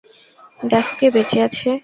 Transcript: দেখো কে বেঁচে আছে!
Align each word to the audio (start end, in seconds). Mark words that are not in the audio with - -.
দেখো 0.63 0.93
কে 0.99 1.07
বেঁচে 1.15 1.37
আছে! 1.47 1.69